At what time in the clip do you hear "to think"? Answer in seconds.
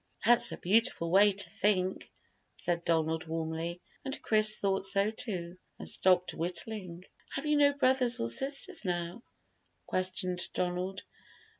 1.31-2.11